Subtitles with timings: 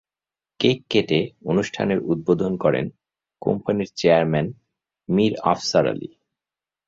[0.59, 1.19] Cake কেটে
[1.45, 2.85] অনুষ্ঠানের উদ্বোধন করেন
[3.41, 4.47] কোম্পানির চেয়ারম্যান
[5.09, 6.09] মীর আফছার আলী।